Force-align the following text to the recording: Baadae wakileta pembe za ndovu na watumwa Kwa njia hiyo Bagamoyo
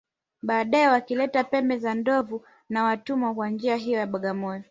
Baadae 0.41 0.87
wakileta 0.87 1.43
pembe 1.43 1.77
za 1.77 1.93
ndovu 1.95 2.45
na 2.69 2.83
watumwa 2.83 3.33
Kwa 3.33 3.49
njia 3.49 3.75
hiyo 3.75 4.07
Bagamoyo 4.07 4.59